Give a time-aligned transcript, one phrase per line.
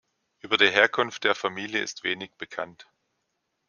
[0.39, 2.87] Über die Herkunft der Familie ist wenig bekannt.